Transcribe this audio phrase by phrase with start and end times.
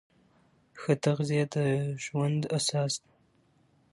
[0.79, 1.55] ښه تغذیه د
[2.03, 3.11] ژوند اساس ده.